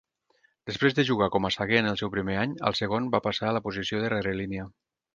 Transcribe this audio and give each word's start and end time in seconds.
Després 0.69 0.95
de 0.99 1.05
jugar 1.09 1.27
com 1.35 1.45
a 1.49 1.51
saguer 1.57 1.83
en 1.83 1.91
el 1.91 2.01
seu 2.03 2.13
primer 2.17 2.39
any, 2.47 2.57
al 2.71 2.79
segon 2.83 3.01
any 3.05 3.15
va 3.19 3.23
passar 3.31 3.49
a 3.53 3.57
la 3.59 3.65
posició 3.71 4.05
de 4.07 4.15
rerelínia. 4.19 4.71